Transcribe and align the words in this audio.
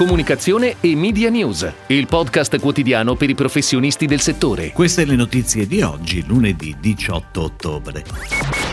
comunicazione 0.00 0.76
e 0.80 0.96
media 0.96 1.28
news, 1.28 1.70
il 1.88 2.06
podcast 2.06 2.58
quotidiano 2.58 3.16
per 3.16 3.28
i 3.28 3.34
professionisti 3.34 4.06
del 4.06 4.20
settore. 4.20 4.72
Queste 4.72 5.04
le 5.04 5.14
notizie 5.14 5.66
di 5.66 5.82
oggi, 5.82 6.24
lunedì 6.26 6.74
18 6.80 7.42
ottobre. 7.42 8.02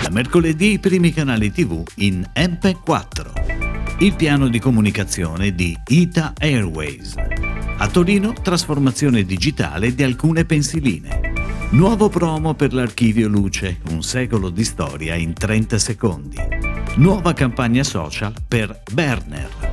Da 0.02 0.10
mercoledì 0.10 0.72
i 0.72 0.80
primi 0.80 1.12
canali 1.12 1.52
TV 1.52 1.84
in 1.96 2.26
MP4. 2.34 3.98
Il 4.00 4.16
piano 4.16 4.48
di 4.48 4.58
comunicazione 4.60 5.54
di 5.54 5.78
Ita 5.88 6.32
Airways. 6.40 7.16
A 7.78 7.88
Torino 7.90 8.32
trasformazione 8.42 9.24
digitale 9.24 9.94
di 9.94 10.04
alcune 10.04 10.46
pensiline. 10.46 11.34
Nuovo 11.72 12.08
promo 12.08 12.54
per 12.54 12.72
l'archivio 12.72 13.28
Luce, 13.28 13.80
un 13.90 14.02
secolo 14.02 14.50
di 14.50 14.64
storia 14.64 15.16
in 15.16 15.34
30 15.34 15.78
secondi. 15.78 16.38
Nuova 16.96 17.34
campagna 17.34 17.84
social 17.84 18.34
per 18.48 18.82
Berner. 18.94 19.67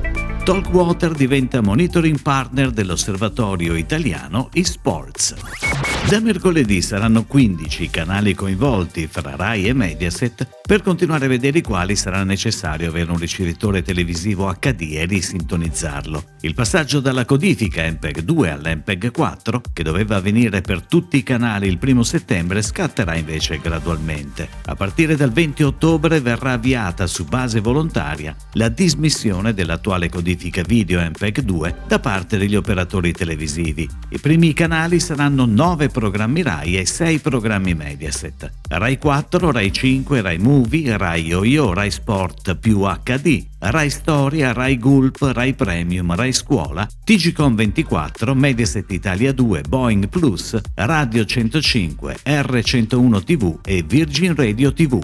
Talkwater 0.45 1.13
diventa 1.15 1.59
monitoring 1.59 2.21
partner 2.21 2.69
dell'osservatorio 2.69 3.73
italiano 3.73 4.49
eSports. 4.53 5.94
Da 6.07 6.19
mercoledì 6.19 6.83
saranno 6.83 7.25
15 7.25 7.83
i 7.83 7.89
canali 7.89 8.35
coinvolti 8.35 9.07
fra 9.07 9.35
Rai 9.35 9.67
e 9.67 9.73
Mediaset 9.73 10.47
per 10.65 10.83
continuare 10.83 11.25
a 11.25 11.29
vedere 11.29 11.59
i 11.59 11.63
quali 11.63 11.95
sarà 11.95 12.23
necessario 12.23 12.89
avere 12.89 13.09
un 13.11 13.17
ricevitore 13.17 13.81
televisivo 13.81 14.51
HD 14.59 14.93
e 14.97 15.05
risintonizzarlo. 15.05 16.23
Il 16.41 16.53
passaggio 16.53 16.99
dalla 16.99 17.25
codifica 17.25 17.83
MPEG 17.89 18.21
2 18.21 18.49
all'MPEG 18.51 19.11
4, 19.11 19.61
che 19.73 19.83
doveva 19.83 20.17
avvenire 20.17 20.61
per 20.61 20.83
tutti 20.83 21.17
i 21.17 21.23
canali 21.23 21.67
il 21.67 21.79
primo 21.79 22.03
settembre, 22.03 22.61
scatterà 22.61 23.15
invece 23.15 23.59
gradualmente. 23.59 24.47
A 24.65 24.75
partire 24.75 25.15
dal 25.15 25.31
20 25.31 25.63
ottobre 25.63 26.19
verrà 26.19 26.53
avviata 26.53 27.07
su 27.07 27.25
base 27.25 27.61
volontaria 27.61 28.35
la 28.53 28.69
dismissione 28.69 29.53
dell'attuale 29.53 30.09
codifica 30.09 30.61
video 30.61 30.99
MPEG 31.01 31.41
2 31.41 31.75
da 31.87 31.99
parte 31.99 32.37
degli 32.37 32.55
operatori 32.55 33.11
televisivi. 33.11 33.89
I 34.09 34.19
primi 34.19 34.53
canali 34.53 34.99
saranno 34.99 35.45
9 35.45 35.89
programmi 35.95 36.43
Rai 36.43 36.77
e 36.77 36.85
6 36.85 37.19
programmi 37.19 37.73
Mediaset. 37.73 38.51
Rai 38.67 38.97
4, 38.97 39.49
Rai 39.49 39.71
5, 39.71 40.21
Rai 40.21 40.37
Movie, 40.37 40.97
Rai 40.97 41.23
Yo-Yo, 41.23 41.73
Rai 41.73 41.89
Sport 41.89 42.57
più 42.57 42.81
HD, 42.81 43.45
Rai 43.59 43.89
Storia, 43.89 44.51
Rai 44.51 44.77
Gulp, 44.77 45.31
Rai 45.33 45.53
Premium, 45.53 46.13
Rai 46.13 46.33
Scuola, 46.33 46.85
TGCOM 47.05 47.55
24, 47.55 48.35
Mediaset 48.35 48.91
Italia 48.91 49.31
2, 49.31 49.61
Boeing 49.69 50.09
Plus, 50.09 50.59
Radio 50.73 51.23
105, 51.23 52.17
R101 52.25 53.23
TV 53.23 53.57
e 53.63 53.81
Virgin 53.87 54.35
Radio 54.35 54.73
TV. 54.73 55.01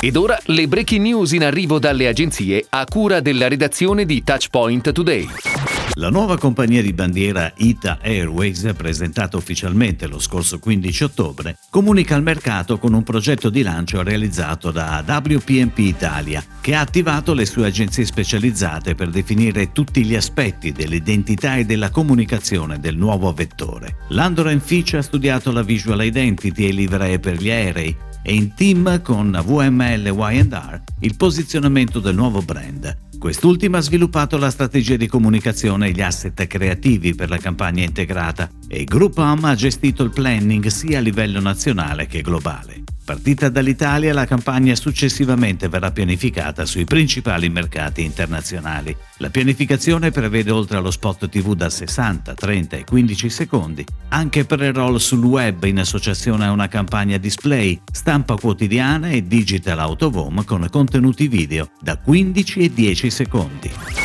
Ed 0.00 0.16
ora 0.16 0.36
le 0.46 0.66
breaking 0.66 1.02
news 1.02 1.30
in 1.30 1.44
arrivo 1.44 1.78
dalle 1.78 2.08
agenzie 2.08 2.66
a 2.68 2.84
cura 2.86 3.20
della 3.20 3.46
redazione 3.46 4.04
di 4.04 4.24
Touchpoint 4.24 4.90
Today. 4.90 5.57
La 5.94 6.10
nuova 6.10 6.38
compagnia 6.38 6.80
di 6.80 6.92
bandiera 6.92 7.52
Ita 7.56 7.98
Airways, 8.00 8.72
presentata 8.76 9.36
ufficialmente 9.36 10.06
lo 10.06 10.20
scorso 10.20 10.58
15 10.58 11.04
ottobre, 11.04 11.58
comunica 11.70 12.14
al 12.14 12.22
mercato 12.22 12.78
con 12.78 12.94
un 12.94 13.02
progetto 13.02 13.50
di 13.50 13.62
lancio 13.62 14.02
realizzato 14.02 14.70
da 14.70 15.02
WPMP 15.04 15.78
Italia, 15.78 16.44
che 16.60 16.74
ha 16.74 16.80
attivato 16.80 17.34
le 17.34 17.46
sue 17.46 17.66
agenzie 17.66 18.04
specializzate 18.04 18.94
per 18.94 19.10
definire 19.10 19.72
tutti 19.72 20.04
gli 20.04 20.14
aspetti 20.14 20.72
dell'identità 20.72 21.56
e 21.56 21.64
della 21.64 21.90
comunicazione 21.90 22.78
del 22.78 22.96
nuovo 22.96 23.32
vettore. 23.32 23.96
Landor 24.08 24.56
Fitch 24.60 24.94
ha 24.94 25.02
studiato 25.02 25.50
la 25.50 25.62
visual 25.62 26.04
identity 26.04 26.68
e 26.68 26.72
livree 26.72 27.18
per 27.18 27.40
gli 27.40 27.50
aerei, 27.50 27.96
e 28.22 28.34
in 28.34 28.54
team 28.54 29.00
con 29.00 29.30
VML 29.42 30.06
Y&R 30.06 30.82
il 31.00 31.16
posizionamento 31.16 31.98
del 31.98 32.14
nuovo 32.14 32.42
brand. 32.42 33.06
Quest'ultima 33.18 33.78
ha 33.78 33.80
sviluppato 33.80 34.38
la 34.38 34.48
strategia 34.48 34.96
di 34.96 35.08
comunicazione 35.08 35.88
e 35.88 35.90
gli 35.90 36.00
asset 36.00 36.46
creativi 36.46 37.16
per 37.16 37.28
la 37.28 37.38
campagna 37.38 37.82
integrata 37.82 38.48
e 38.68 38.84
Groupam 38.84 39.44
ha 39.44 39.56
gestito 39.56 40.04
il 40.04 40.10
planning 40.10 40.66
sia 40.68 40.98
a 40.98 41.02
livello 41.02 41.40
nazionale 41.40 42.06
che 42.06 42.22
globale. 42.22 42.87
Partita 43.08 43.48
dall'Italia, 43.48 44.12
la 44.12 44.26
campagna 44.26 44.74
successivamente 44.74 45.70
verrà 45.70 45.90
pianificata 45.90 46.66
sui 46.66 46.84
principali 46.84 47.48
mercati 47.48 48.04
internazionali. 48.04 48.94
La 49.16 49.30
pianificazione 49.30 50.10
prevede 50.10 50.50
oltre 50.50 50.76
allo 50.76 50.90
spot 50.90 51.26
TV 51.30 51.54
da 51.54 51.70
60, 51.70 52.34
30 52.34 52.76
e 52.76 52.84
15 52.84 53.30
secondi, 53.30 53.82
anche 54.10 54.44
per 54.44 54.60
il 54.60 54.74
roll 54.74 54.96
sul 54.96 55.24
web 55.24 55.64
in 55.64 55.78
associazione 55.78 56.44
a 56.44 56.50
una 56.50 56.68
campagna 56.68 57.16
display, 57.16 57.80
stampa 57.90 58.34
quotidiana 58.34 59.08
e 59.08 59.26
digital 59.26 59.78
out 59.78 60.02
of 60.02 60.14
home 60.14 60.44
con 60.44 60.68
contenuti 60.70 61.28
video 61.28 61.70
da 61.80 61.96
15 61.96 62.60
e 62.60 62.74
10 62.74 63.10
secondi. 63.10 63.97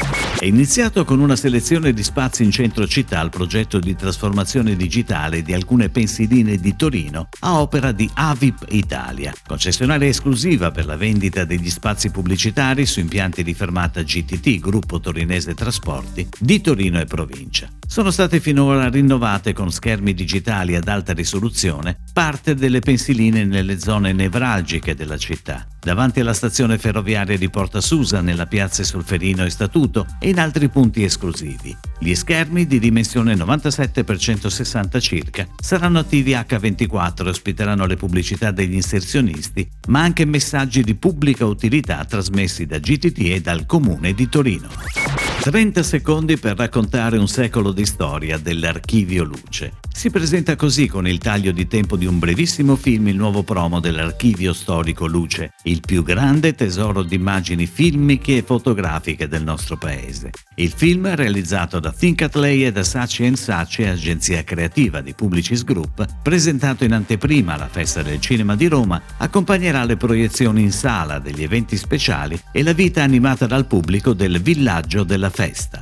È 0.43 0.47
iniziato 0.47 1.05
con 1.05 1.21
una 1.21 1.37
selezione 1.37 1.93
di 1.93 2.03
spazi 2.03 2.43
in 2.43 2.51
centro 2.51 2.85
città 2.85 3.21
il 3.21 3.29
progetto 3.29 3.79
di 3.79 3.95
trasformazione 3.95 4.75
digitale 4.75 5.41
di 5.41 5.53
alcune 5.53 5.87
pensiline 5.87 6.57
di 6.57 6.75
Torino 6.75 7.29
a 7.39 7.61
opera 7.61 7.93
di 7.93 8.09
Avip 8.13 8.65
Italia, 8.67 9.33
concessionaria 9.47 10.09
esclusiva 10.09 10.69
per 10.69 10.85
la 10.85 10.97
vendita 10.97 11.45
degli 11.45 11.69
spazi 11.69 12.11
pubblicitari 12.11 12.85
su 12.85 12.99
impianti 12.99 13.41
di 13.41 13.53
fermata 13.53 14.03
GTT, 14.03 14.59
gruppo 14.59 14.99
torinese 14.99 15.53
trasporti, 15.53 16.27
di 16.37 16.59
Torino 16.59 16.99
e 16.99 17.05
provincia. 17.05 17.69
Sono 17.87 18.11
state 18.11 18.41
finora 18.41 18.89
rinnovate 18.89 19.53
con 19.53 19.71
schermi 19.71 20.13
digitali 20.13 20.75
ad 20.75 20.89
alta 20.89 21.13
risoluzione 21.13 21.99
parte 22.11 22.53
delle 22.53 22.81
pensiline 22.81 23.45
nelle 23.45 23.79
zone 23.79 24.11
nevralgiche 24.11 24.93
della 24.93 25.17
città, 25.17 25.65
davanti 25.83 26.21
alla 26.21 26.33
stazione 26.33 26.77
ferroviaria 26.77 27.37
di 27.37 27.49
Porta 27.49 27.81
Susa 27.81 28.21
nella 28.21 28.45
piazza 28.45 28.83
Solferino 28.83 29.43
e 29.43 29.49
Statuto 29.49 30.05
e 30.19 30.29
in 30.29 30.39
altri 30.39 30.69
punti 30.69 31.03
esclusivi. 31.03 31.75
Gli 31.99 32.15
schermi 32.15 32.65
di 32.65 32.79
dimensione 32.79 33.35
97x160 33.35 34.99
circa 34.99 35.47
saranno 35.59 35.99
attivi 35.99 36.31
H24 36.31 37.25
e 37.25 37.29
ospiteranno 37.29 37.85
le 37.85 37.95
pubblicità 37.95 38.51
degli 38.51 38.75
inserzionisti, 38.75 39.67
ma 39.87 40.01
anche 40.01 40.25
messaggi 40.25 40.83
di 40.83 40.95
pubblica 40.95 41.45
utilità 41.45 42.03
trasmessi 42.05 42.65
da 42.65 42.79
GTT 42.79 43.19
e 43.19 43.41
dal 43.41 43.65
Comune 43.65 44.13
di 44.13 44.29
Torino. 44.29 45.32
30 45.43 45.83
secondi 45.83 46.37
per 46.37 46.55
raccontare 46.55 47.17
un 47.17 47.27
secolo 47.27 47.73
di 47.73 47.85
storia 47.85 48.37
dell'Archivio 48.37 49.25
Luce. 49.25 49.73
Si 49.93 50.09
presenta 50.09 50.55
così 50.55 50.87
con 50.87 51.05
il 51.05 51.17
taglio 51.17 51.51
di 51.51 51.67
tempo 51.67 51.97
di 51.97 52.05
un 52.05 52.17
brevissimo 52.17 52.77
film 52.77 53.09
il 53.09 53.17
nuovo 53.17 53.43
promo 53.43 53.81
dell'Archivio 53.81 54.53
Storico 54.53 55.05
Luce, 55.05 55.51
il 55.63 55.81
più 55.81 56.01
grande 56.01 56.55
tesoro 56.55 57.03
di 57.03 57.15
immagini 57.15 57.67
filmiche 57.67 58.37
e 58.37 58.41
fotografiche 58.41 59.27
del 59.27 59.43
nostro 59.43 59.75
paese. 59.75 60.31
Il 60.55 60.71
film, 60.71 61.13
realizzato 61.13 61.79
da 61.79 61.91
Think 61.91 62.21
Atley 62.21 62.63
e 62.63 62.71
da 62.71 62.83
Saci 62.83 63.35
Saci, 63.35 63.83
agenzia 63.83 64.43
creativa 64.43 65.01
di 65.01 65.13
Publicis 65.13 65.63
Group, 65.63 66.05
presentato 66.23 66.85
in 66.85 66.93
anteprima 66.93 67.53
alla 67.53 67.67
Festa 67.67 68.01
del 68.01 68.21
Cinema 68.21 68.55
di 68.55 68.67
Roma, 68.67 69.01
accompagnerà 69.17 69.83
le 69.83 69.97
proiezioni 69.97 70.61
in 70.61 70.71
sala 70.71 71.19
degli 71.19 71.43
eventi 71.43 71.75
speciali 71.75 72.39
e 72.51 72.63
la 72.63 72.73
vita 72.73 73.03
animata 73.03 73.45
dal 73.45 73.65
pubblico 73.65 74.13
del 74.13 74.41
villaggio 74.41 75.03
della 75.03 75.31
festa. 75.33 75.81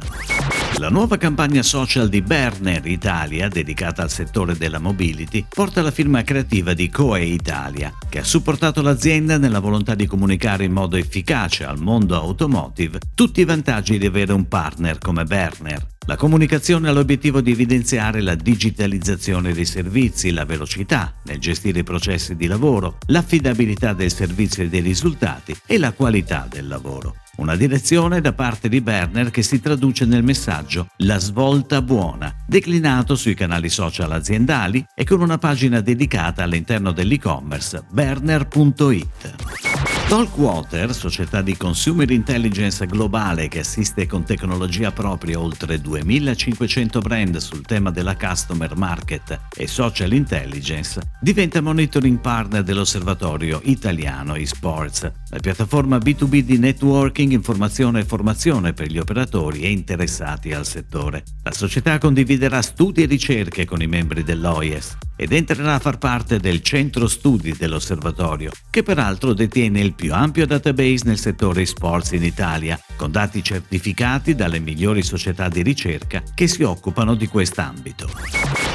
La 0.78 0.90
nuova 0.90 1.18
campagna 1.18 1.62
social 1.62 2.08
di 2.08 2.22
Berner 2.22 2.86
Italia, 2.88 3.50
dedicata 3.50 4.02
al 4.02 4.10
settore 4.10 4.56
della 4.56 4.80
mobility, 4.80 5.46
porta 5.48 5.82
la 5.82 5.92
firma 5.92 6.24
creativa 6.24 6.74
di 6.74 6.90
Coe 6.90 7.24
Italia, 7.24 7.94
che 8.10 8.20
ha 8.20 8.24
supportato 8.24 8.82
l'azienda 8.82 9.38
nella 9.38 9.60
volontà 9.60 9.94
di 9.94 10.08
comunicare 10.08 10.64
in 10.64 10.72
modo 10.72 10.96
efficace 10.96 11.66
al 11.66 11.80
mondo 11.80 12.16
automotive 12.16 13.00
tutti 13.14 13.42
i 13.42 13.46
vantaggi 13.46 14.00
di 14.00 14.06
avere 14.06 14.32
un 14.32 14.48
partner 14.48 14.98
come 14.98 15.26
Berner. 15.26 15.86
La 16.08 16.16
comunicazione 16.16 16.90
ha 16.90 16.94
l'obiettivo 16.94 17.42
di 17.42 17.52
evidenziare 17.52 18.22
la 18.22 18.34
digitalizzazione 18.34 19.54
dei 19.54 19.66
servizi, 19.66 20.32
la 20.32 20.46
velocità 20.46 21.14
nel 21.26 21.38
gestire 21.38 21.82
i 21.82 21.84
processi 21.84 22.36
di 22.36 22.48
lavoro, 22.48 22.98
l'affidabilità 23.08 23.94
del 23.94 24.12
servizio 24.12 24.64
e 24.64 24.70
dei 24.70 24.82
risultati 24.82 25.56
e 25.68 25.78
la 25.78 25.92
qualità 25.92 26.48
del 26.50 26.68
lavoro. 26.68 27.21
Una 27.41 27.56
direzione 27.56 28.22
da 28.22 28.34
parte 28.34 28.69
di 28.69 28.81
Berner 28.81 29.31
che 29.31 29.41
si 29.41 29.59
traduce 29.59 30.06
nel 30.06 30.24
messaggio 30.24 30.90
La 30.97 31.17
svolta 31.17 31.82
buona, 31.82 32.32
declinato 32.46 33.16
sui 33.16 33.34
canali 33.34 33.67
social 33.67 34.11
aziendali 34.11 34.85
e 34.93 35.03
con 35.03 35.22
una 35.22 35.40
pagina 35.40 35.82
dedicata 35.82 36.43
all'interno 36.43 36.91
dell'e-commerce 36.91 37.85
berner.it. 37.90 39.71
Talkwater, 40.08 40.94
società 40.94 41.42
di 41.42 41.56
consumer 41.56 42.09
intelligence 42.12 42.86
globale 42.86 43.48
che 43.48 43.59
assiste 43.59 44.06
con 44.08 44.24
tecnologia 44.24 44.92
propria 44.92 45.40
oltre 45.40 45.80
2500 45.80 47.00
brand 47.00 47.38
sul 47.38 47.62
tema 47.62 47.92
della 47.92 48.16
customer 48.16 48.76
market 48.76 49.40
e 49.56 49.68
social 49.68 50.14
intelligence, 50.14 51.00
diventa 51.22 51.62
monitoring 51.62 52.20
partner 52.20 52.64
dell'osservatorio 52.64 53.62
italiano 53.64 54.36
eSports, 54.36 55.12
la 55.30 55.40
piattaforma 55.40 55.98
B2B 55.98 56.40
di 56.40 56.58
networking, 56.58 57.32
informazione 57.32 58.02
e 58.02 58.06
formazione 58.06 58.74
per 58.74 58.88
gli 58.88 58.97
operatori 58.97 59.62
e 59.62 59.72
interessati 59.72 60.52
al 60.54 60.66
settore. 60.66 61.24
La 61.44 61.54
società 61.54 61.97
condividerà 61.97 62.62
studi 62.62 63.04
e 63.04 63.06
ricerche 63.06 63.66
con 63.66 63.82
i 63.82 63.88
membri 63.88 64.24
dell'OIS 64.24 64.97
ed 65.22 65.34
entrerà 65.34 65.76
a 65.76 65.79
far 65.79 66.00
parte 66.00 66.40
del 66.40 66.64
centro 66.64 67.08
studi 67.08 67.53
dell'osservatorio, 67.56 68.50
che 68.72 68.82
peraltro 68.82 69.34
detiene 69.34 69.79
il 69.79 69.94
più 69.94 70.16
ampio 70.16 70.47
database 70.47 71.03
nel 71.06 71.20
settore 71.20 71.64
sports 71.68 72.14
in 72.14 72.23
Italia, 72.23 72.79
con 72.96 73.12
dati 73.12 73.44
certificati 73.44 74.34
dalle 74.34 74.58
migliori 74.58 75.03
società 75.03 75.47
di 75.47 75.62
ricerca 75.62 76.23
che 76.34 76.47
si 76.47 76.64
occupano 76.64 77.14
di 77.14 77.28
quest'ambito. 77.28 78.09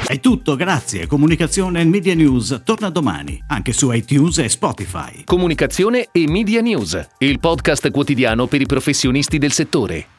È 0.07 0.21
tutto, 0.21 0.55
grazie. 0.55 1.05
Comunicazione 1.05 1.81
e 1.81 1.83
Media 1.83 2.15
News 2.15 2.61
torna 2.63 2.89
domani, 2.89 3.43
anche 3.47 3.73
su 3.73 3.91
iTunes 3.91 4.37
e 4.37 4.47
Spotify. 4.47 5.25
Comunicazione 5.25 6.07
e 6.13 6.29
Media 6.29 6.61
News, 6.61 7.07
il 7.17 7.41
podcast 7.41 7.91
quotidiano 7.91 8.47
per 8.47 8.61
i 8.61 8.65
professionisti 8.65 9.37
del 9.37 9.51
settore. 9.51 10.16